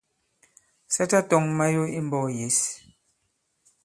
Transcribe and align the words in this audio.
Sa 0.93 1.03
tatɔ̄ŋ 1.09 1.43
mayo 1.57 1.83
i 1.99 1.99
mbɔ̄k 2.07 2.25
yěs. 2.37 2.57